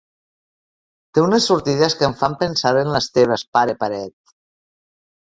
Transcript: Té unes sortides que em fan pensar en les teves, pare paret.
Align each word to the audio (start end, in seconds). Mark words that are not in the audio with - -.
Té 1.17 1.21
unes 1.25 1.45
sortides 1.51 1.95
que 1.99 2.07
em 2.11 2.15
fan 2.21 2.37
pensar 2.39 2.71
en 2.85 2.89
les 2.95 3.11
teves, 3.19 3.45
pare 3.59 3.77
paret. 3.85 4.35